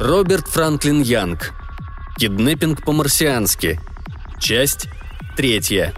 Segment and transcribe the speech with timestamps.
[0.00, 1.52] Роберт Франклин Янг.
[2.18, 3.80] Киднеппинг по-марсиански.
[4.38, 4.86] Часть
[5.36, 5.92] третья.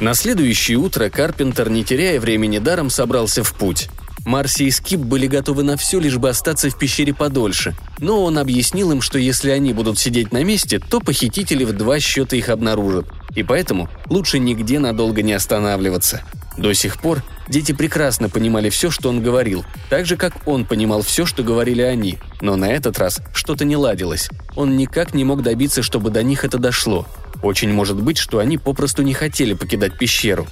[0.00, 3.88] На следующее утро Карпентер, не теряя времени даром, собрался в путь.
[4.26, 8.38] Марси и Скип были готовы на все, лишь бы остаться в пещере подольше, но он
[8.38, 12.48] объяснил им, что если они будут сидеть на месте, то похитители в два счета их
[12.48, 16.22] обнаружат, и поэтому лучше нигде надолго не останавливаться.
[16.56, 21.02] До сих пор дети прекрасно понимали все, что он говорил, так же, как он понимал
[21.02, 24.28] все, что говорили они, но на этот раз что-то не ладилось.
[24.54, 27.06] Он никак не мог добиться, чтобы до них это дошло.
[27.42, 30.46] Очень может быть, что они попросту не хотели покидать пещеру.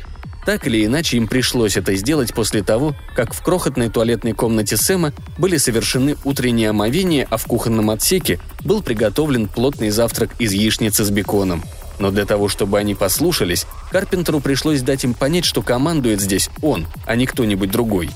[0.45, 5.13] Так или иначе, им пришлось это сделать после того, как в крохотной туалетной комнате Сэма
[5.39, 11.11] были совершены утренние омовения, а в кухонном отсеке был приготовлен плотный завтрак из яичницы с
[11.11, 11.63] беконом–
[12.03, 16.89] но для того, чтобы они послушались, Карпентеру пришлось дать им понять, что командует здесь он,
[17.07, 18.11] а не кто-нибудь другой.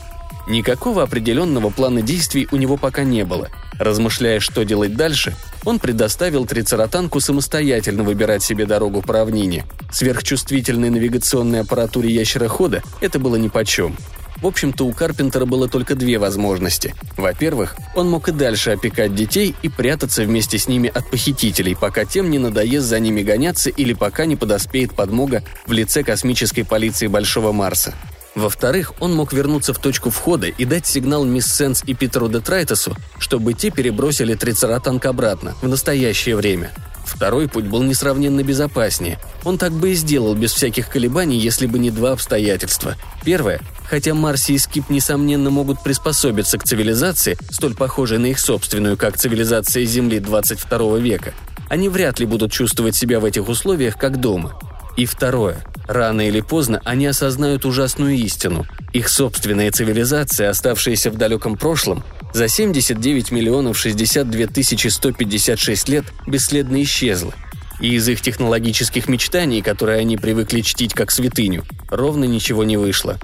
[0.48, 3.48] Никакого определенного плана действий у него пока не было.
[3.78, 9.66] Размышляя, что делать дальше, он предоставил трицератанку самостоятельно выбирать себе дорогу по равнине.
[9.92, 13.96] Сверхчувствительной навигационной аппаратуре ящерохода это было нипочем.
[14.40, 16.94] В общем-то, у Карпентера было только две возможности.
[17.16, 22.04] Во-первых, он мог и дальше опекать детей и прятаться вместе с ними от похитителей, пока
[22.04, 27.06] тем не надоест за ними гоняться или пока не подоспеет подмога в лице космической полиции
[27.06, 27.94] Большого Марса.
[28.34, 32.94] Во-вторых, он мог вернуться в точку входа и дать сигнал мисс Сенс и Питеру Детрайтесу,
[33.18, 36.70] чтобы те перебросили трицератанк обратно, в настоящее время.
[37.06, 39.18] Второй путь был несравненно безопаснее.
[39.44, 42.96] Он так бы и сделал без всяких колебаний, если бы не два обстоятельства.
[43.24, 43.60] Первое.
[43.88, 49.16] Хотя Марси и Скип, несомненно, могут приспособиться к цивилизации, столь похожей на их собственную, как
[49.16, 51.32] цивилизация Земли 22 века,
[51.68, 54.58] они вряд ли будут чувствовать себя в этих условиях как дома.
[54.96, 55.64] И второе.
[55.86, 58.66] Рано или поздно они осознают ужасную истину.
[58.92, 62.02] Их собственная цивилизация, оставшаяся в далеком прошлом,
[62.36, 67.32] за 79 миллионов 62 тысячи 156 лет бесследно исчезла.
[67.80, 73.18] И из их технологических мечтаний, которые они привыкли чтить как святыню, ровно ничего не вышло.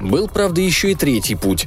[0.00, 1.66] Был, правда, еще и третий путь.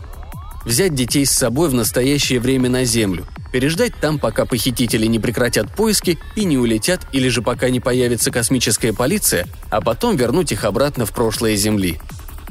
[0.66, 5.72] Взять детей с собой в настоящее время на Землю, переждать там, пока похитители не прекратят
[5.76, 10.64] поиски и не улетят, или же пока не появится космическая полиция, а потом вернуть их
[10.64, 12.00] обратно в прошлое Земли.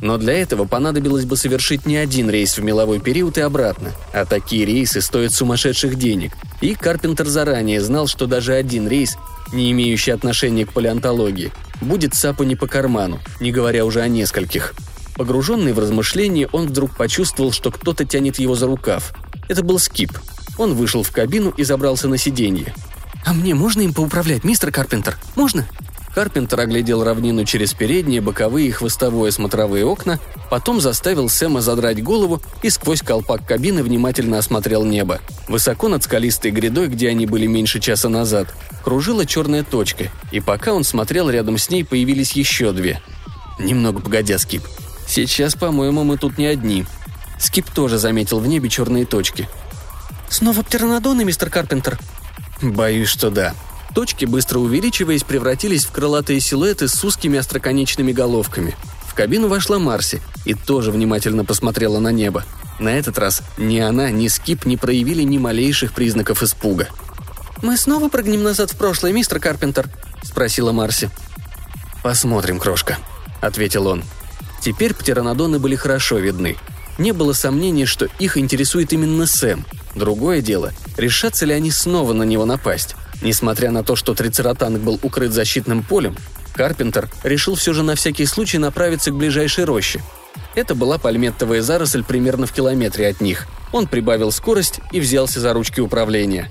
[0.00, 4.25] Но для этого понадобилось бы совершить не один рейс в меловой период и обратно, а
[4.25, 6.33] такие рейсы стоят сумасшедших денег.
[6.61, 9.16] И Карпентер заранее знал, что даже один рейс,
[9.53, 14.75] не имеющий отношения к палеонтологии, будет Сапу не по карману, не говоря уже о нескольких.
[15.16, 19.12] Погруженный в размышления, он вдруг почувствовал, что кто-то тянет его за рукав.
[19.49, 20.12] Это был Скип.
[20.56, 22.75] Он вышел в кабину и забрался на сиденье.
[23.27, 25.19] «А мне можно им поуправлять, мистер Карпентер?
[25.37, 25.67] Можно?»
[26.15, 30.19] Карпентер оглядел равнину через передние, боковые и хвостовые смотровые окна,
[30.50, 35.20] потом заставил Сэма задрать голову и сквозь колпак кабины внимательно осмотрел небо.
[35.47, 40.72] Высоко над скалистой грядой, где они были меньше часа назад, кружила черная точка, и пока
[40.72, 43.00] он смотрел, рядом с ней появились еще две.
[43.60, 44.62] Немного погодя, Скип.
[45.06, 46.87] Сейчас, по-моему, мы тут не одни.
[47.38, 49.49] Скип тоже заметил в небе черные точки.
[50.28, 51.99] «Снова птеранодоны, мистер Карпентер?»
[52.62, 53.54] «Боюсь, что да»,
[53.95, 58.77] Точки, быстро увеличиваясь, превратились в крылатые силуэты с узкими остроконечными головками.
[59.06, 62.45] В кабину вошла Марси и тоже внимательно посмотрела на небо.
[62.79, 66.89] На этот раз ни она, ни Скип не проявили ни малейших признаков испуга.
[67.62, 69.89] «Мы снова прыгнем назад в прошлое, мистер Карпентер?»–
[70.23, 71.11] спросила Марси.
[72.03, 72.99] «Посмотрим, крошка»,–
[73.43, 74.03] ответил он.
[74.61, 76.56] Теперь птеранодоны были хорошо видны.
[76.97, 79.67] Не было сомнений, что их интересует именно Сэм.
[79.95, 82.95] Другое дело, решатся ли они снова на него напасть.
[83.22, 86.16] Несмотря на то, что трицератанг был укрыт защитным полем,
[86.54, 90.00] Карпентер решил все же на всякий случай направиться к ближайшей роще.
[90.54, 93.47] Это была пальметтовая заросль примерно в километре от них.
[93.72, 96.50] Он прибавил скорость и взялся за ручки управления.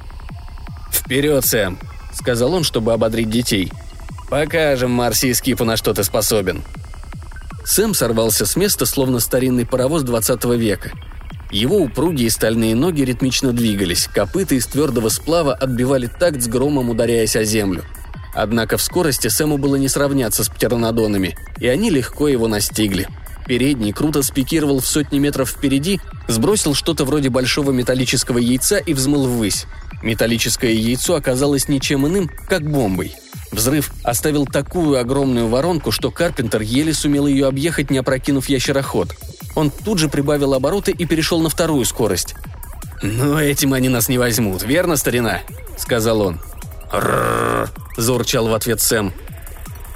[0.92, 1.80] «Вперед, Сэм!»–
[2.14, 3.72] сказал он, чтобы ободрить детей.
[4.30, 6.64] «Покажем Марси и Скипу, на что ты способен».
[7.66, 10.92] Сэм сорвался с места, словно старинный паровоз 20 века–
[11.52, 17.36] его упругие стальные ноги ритмично двигались, копыта из твердого сплава отбивали такт с громом, ударяясь
[17.36, 17.84] о землю.
[18.36, 23.08] Однако в скорости Сэму было не сравняться с птеранодонами, и они легко его настигли.
[23.48, 29.26] Передний круто спикировал в сотни метров впереди, сбросил что-то вроде большого металлического яйца и взмыл
[29.26, 29.66] ввысь.
[30.04, 33.16] Металлическое яйцо оказалось ничем иным, как бомбой.
[33.52, 39.16] Взрыв оставил такую огромную воронку, что Карпентер еле сумел ее объехать, не опрокинув ящероход–
[39.56, 42.36] он тут же прибавил обороты и перешел на вторую скорость.
[43.02, 45.42] «Но этим они нас не возьмут, верно, старина?»–
[45.78, 46.40] сказал он.
[46.94, 49.14] «Рррр!»– заурчал в ответ Сэм.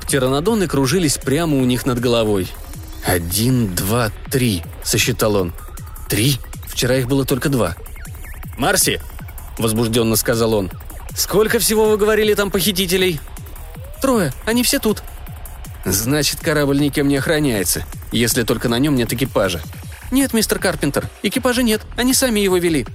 [0.02, 2.50] Птеранодоны кружились прямо у них над головой.
[3.06, 5.54] «Один, два, три»,— сосчитал он.
[6.10, 6.38] «Три?
[6.68, 7.76] Вчера их было только два».
[8.58, 9.02] «Марси!»—
[9.58, 10.72] возбужденно сказал он.
[11.16, 13.20] «Сколько всего вы говорили там похитителей?»
[14.04, 14.34] «Трое.
[14.44, 15.02] Они все тут».
[15.86, 19.62] «Значит, корабль никем не охраняется, если только на нем нет экипажа».
[20.12, 21.80] «Нет, мистер Карпентер, экипажа нет.
[21.96, 22.86] Они сами его вели».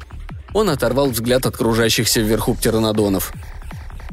[0.52, 3.32] Он оторвал взгляд от кружащихся вверху птеранодонов.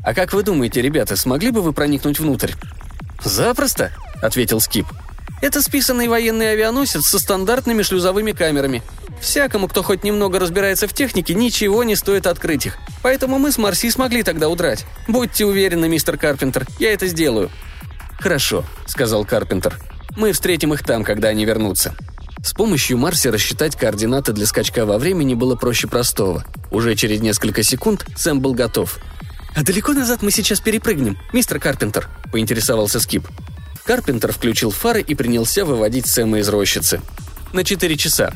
[0.06, 2.54] «А как вы думаете, ребята, смогли бы вы проникнуть внутрь?»
[3.22, 4.88] «Запросто»,— ответил Скип.
[5.42, 8.84] «Это списанный военный авианосец со стандартными шлюзовыми камерами.
[9.26, 12.78] Всякому, кто хоть немного разбирается в технике, ничего не стоит открыть их.
[13.02, 14.86] Поэтому мы с Марси смогли тогда удрать.
[15.08, 17.50] Будьте уверены, мистер Карпентер, я это сделаю».
[18.20, 19.80] «Хорошо»,— сказал Карпентер.
[20.16, 21.96] «Мы встретим их там, когда они вернутся».
[22.44, 26.46] С помощью Марси рассчитать координаты для скачка во времени было проще простого.
[26.70, 29.00] Уже через несколько секунд Сэм был готов.
[29.56, 33.28] «А далеко назад мы сейчас перепрыгнем, мистер Карпентер?»– поинтересовался Скип.
[33.86, 37.02] Карпентер включил фары и принялся выводить Сэма из рощицы.
[37.54, 38.32] «На четыре часа»,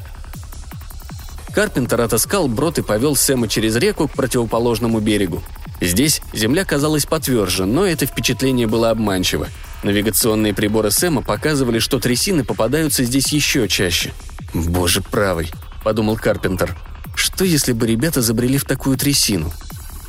[1.49, 5.43] Карпентер отыскал брод и повел Сэма через реку к противоположному берегу.
[5.81, 9.47] Здесь земля казалась потверже, но это впечатление было обманчиво.
[9.83, 14.11] Навигационные приборы Сэма показывали, что трясины попадаются здесь еще чаще.
[14.53, 15.51] «Боже правый»,—
[15.83, 16.77] подумал Карпентер.
[17.15, 19.51] «Что, если бы ребята забрели в такую трясину?»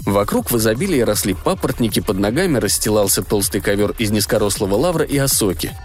[0.07, 5.77] Вокруг в изобилии росли папоротники, под ногами расстилался толстый ковер из низкорослого лавра и осоки.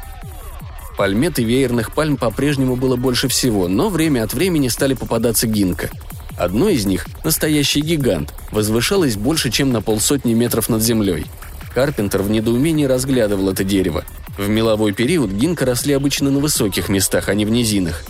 [0.98, 5.90] Пальмет и веерных пальм по-прежнему было больше всего, но время от времени стали попадаться гинка.
[6.38, 11.26] Одно из них, настоящий гигант, возвышалось больше, чем на полсотни метров над землей.
[11.74, 14.06] Карпентер в недоумении разглядывал это дерево.
[14.38, 18.04] В меловой период гинка росли обычно на высоких местах, а не в низинах.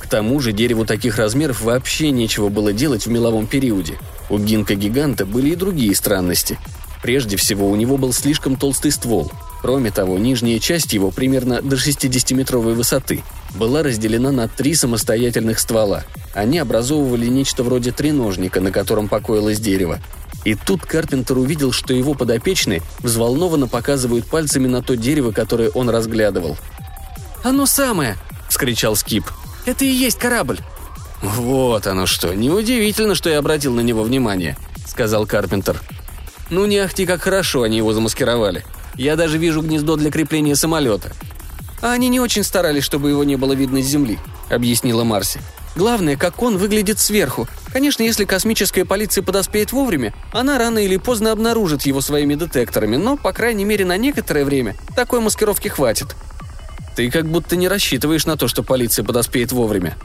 [0.00, 3.98] К тому же дереву таких размеров вообще нечего было делать в меловом периоде.
[4.30, 6.58] У гинка-гиганта были и другие странности.
[7.02, 9.30] Прежде всего, у него был слишком толстый ствол–
[9.62, 13.22] Кроме того, нижняя часть его, примерно до 60-метровой высоты,
[13.54, 16.02] была разделена на три самостоятельных ствола.
[16.34, 20.00] Они образовывали нечто вроде треножника, на котором покоилось дерево.
[20.44, 25.88] И тут Карпентер увидел, что его подопечные взволнованно показывают пальцами на то дерево, которое он
[25.88, 26.56] разглядывал.
[27.44, 28.16] «Оно самое!»–
[28.48, 29.24] вскричал Скип.
[29.64, 30.58] «Это и есть корабль!»
[31.22, 32.34] «Вот оно что!
[32.34, 34.56] Неудивительно, что я обратил на него внимание»,–
[34.88, 35.80] сказал Карпентер.
[36.50, 38.64] «Ну не ахти, как хорошо они его замаскировали.
[38.96, 41.12] Я даже вижу гнездо для крепления самолета».
[41.80, 44.18] «А они не очень старались, чтобы его не было видно с Земли»,—
[44.50, 45.40] объяснила Марси.
[45.74, 47.48] «Главное, как он выглядит сверху.
[47.72, 53.16] Конечно, если космическая полиция подоспеет вовремя, она рано или поздно обнаружит его своими детекторами, но,
[53.16, 56.14] по крайней мере, на некоторое время такой маскировки хватит».
[56.94, 59.96] «Ты как будто не рассчитываешь на то, что полиция подоспеет вовремя»,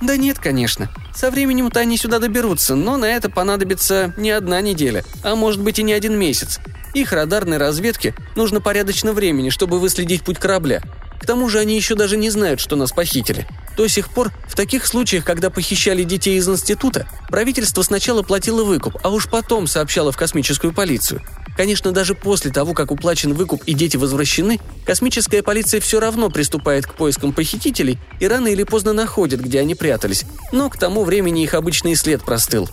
[0.00, 0.90] да нет, конечно.
[1.14, 5.78] Со временем-то они сюда доберутся, но на это понадобится не одна неделя, а может быть
[5.78, 6.60] и не один месяц.
[6.94, 10.82] Их радарной разведке нужно порядочно времени, чтобы выследить путь корабля.
[11.26, 13.48] К тому же они еще даже не знают, что нас похитили.
[13.76, 18.96] До сих пор, в таких случаях, когда похищали детей из института, правительство сначала платило выкуп,
[19.02, 21.20] а уж потом сообщало в космическую полицию.
[21.56, 26.86] Конечно, даже после того, как уплачен выкуп и дети возвращены, космическая полиция все равно приступает
[26.86, 30.26] к поискам похитителей и рано или поздно находит, где они прятались.
[30.52, 32.70] Но к тому времени их обычный след простыл.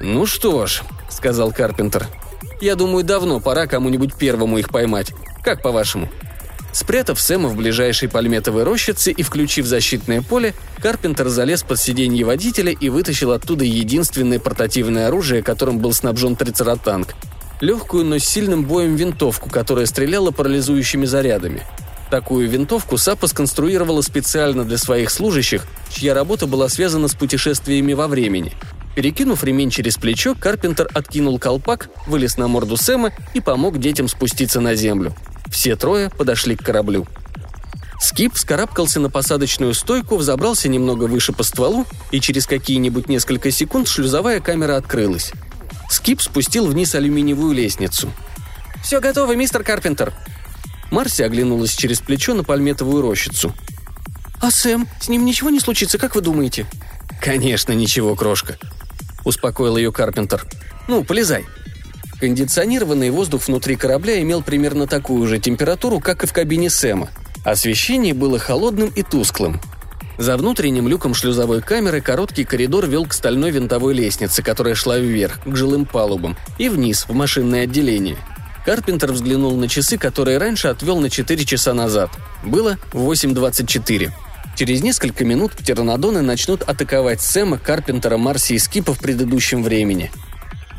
[0.00, 2.08] «Ну что ж»,— сказал Карпентер,
[2.60, 5.12] я думаю, давно пора кому-нибудь первому их поймать.
[5.44, 6.08] Как по-вашему?»
[6.72, 12.72] Спрятав Сэма в ближайшей пальметовой рощице и включив защитное поле, Карпентер залез под сиденье водителя
[12.72, 17.14] и вытащил оттуда единственное портативное оружие, которым был снабжен трицератанк.
[17.60, 21.62] Легкую, но с сильным боем винтовку, которая стреляла парализующими зарядами.
[22.10, 28.08] Такую винтовку САПа сконструировала специально для своих служащих, чья работа была связана с путешествиями во
[28.08, 28.52] времени–
[28.98, 34.60] Перекинув ремень через плечо, Карпентер откинул колпак, вылез на морду Сэма и помог детям спуститься
[34.60, 35.14] на землю.
[35.50, 37.06] Все трое подошли к кораблю.
[38.00, 43.88] Скип скарабкался на посадочную стойку, взобрался немного выше по стволу, и через какие-нибудь несколько секунд
[43.88, 45.32] шлюзовая камера открылась.
[45.90, 48.12] Скип спустил вниз алюминиевую лестницу.
[48.82, 50.12] «Все готово, мистер Карпентер!»
[50.90, 53.52] Марси оглянулась через плечо на пальметовую рощицу.
[54.40, 54.88] «А Сэм?
[55.00, 56.66] С ним ничего не случится, как вы думаете?»
[57.20, 58.56] «Конечно, ничего, крошка
[59.28, 60.46] успокоил ее Карпентер.
[60.88, 61.46] «Ну, полезай».
[62.20, 67.10] Кондиционированный воздух внутри корабля имел примерно такую же температуру, как и в кабине Сэма.
[67.44, 69.60] Освещение было холодным и тусклым.
[70.18, 75.40] За внутренним люком шлюзовой камеры короткий коридор вел к стальной винтовой лестнице, которая шла вверх,
[75.44, 78.16] к жилым палубам, и вниз, в машинное отделение.
[78.64, 82.10] Карпентер взглянул на часы, которые раньше отвел на 4 часа назад.
[82.44, 84.10] Было 8.24.
[84.56, 90.10] Через несколько минут птеранодоны начнут атаковать Сэма, Карпентера, Марси и Скипа в предыдущем времени.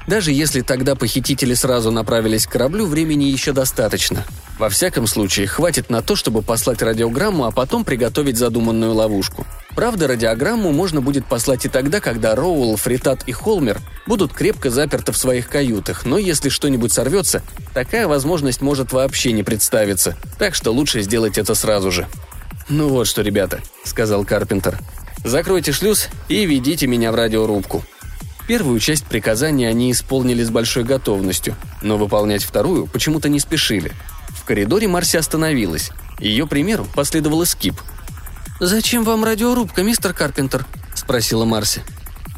[0.09, 4.25] Даже если тогда похитители сразу направились к кораблю, времени еще достаточно.
[4.57, 9.45] Во всяком случае, хватит на то, чтобы послать радиограмму, а потом приготовить задуманную ловушку.
[9.75, 15.11] Правда, радиограмму можно будет послать и тогда, когда Роуэлл, Фритат и Холмер будут крепко заперты
[15.11, 17.43] в своих каютах, но если что-нибудь сорвется,
[17.75, 22.07] такая возможность может вообще не представиться, так что лучше сделать это сразу же.
[22.67, 24.79] «Ну вот что, ребята»,— сказал Карпентер.
[25.23, 27.83] «Закройте шлюз и ведите меня в радиорубку».
[28.49, 33.93] Первую часть приказания они исполнили с большой готовностью, но выполнять вторую почему-то не спешили.
[34.29, 35.91] В коридоре Марси остановилась.
[36.19, 37.75] Ее примеру последовал Скип—
[38.59, 41.81] «Зачем вам радиорубка, мистер Карпентер?»– спросила Марси.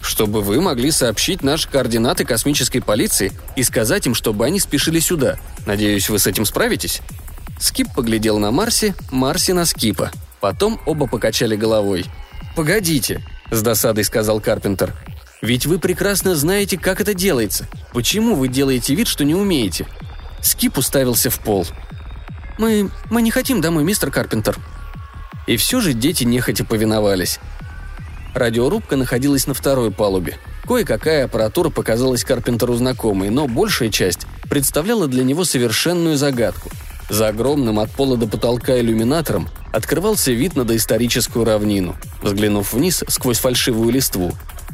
[0.04, 5.40] «Чтобы вы могли сообщить наши координаты космической полиции и сказать им, чтобы они спешили сюда.
[5.66, 7.02] Надеюсь, вы с этим справитесь?»
[7.60, 10.12] Скип поглядел на Марси, Марси на Скипа.
[10.40, 12.06] Потом оба покачали головой.
[12.56, 14.94] «Погодите»,– с досадой сказал Карпентер.
[15.42, 17.68] «Ведь вы прекрасно знаете, как это делается.
[17.94, 19.88] Почему вы делаете вид, что не умеете?»
[20.42, 21.66] Скип уставился в пол.
[22.58, 22.90] «Мы...
[23.10, 24.58] мы не хотим домой, мистер Карпентер»,
[25.48, 27.40] и все же дети нехотя повиновались.
[28.34, 30.38] Радиорубка находилась на второй палубе.
[30.66, 36.70] Кое-какая аппаратура показалась Карпентеру знакомой, но большая часть представляла для него совершенную загадку.
[37.10, 41.98] За огромным от пола до потолка иллюминатором открывался вид на доисторическую равнину.
[42.22, 44.34] Взглянув вниз сквозь фальшивую листву,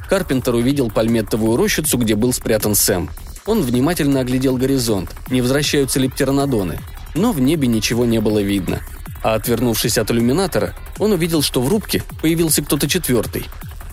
[0.09, 3.09] Карпентер увидел пальметтовую рощицу, где был спрятан Сэм.
[3.45, 6.79] Он внимательно оглядел горизонт, не возвращаются ли птеранодоны,
[7.15, 8.81] но в небе ничего не было видно–
[9.23, 13.45] а отвернувшись от иллюминатора, он увидел, что в рубке появился кто-то четвертый.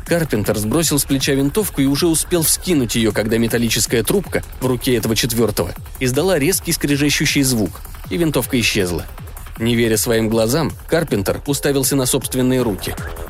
[0.07, 4.95] Карпентер сбросил с плеча винтовку и уже успел вскинуть ее, когда металлическая трубка в руке
[4.97, 7.81] этого четвертого издала резкий скрежещущий звук,
[8.11, 9.07] и винтовка исчезла.
[9.59, 12.95] Не веря своим глазам, Карпентер уставился на собственные руки–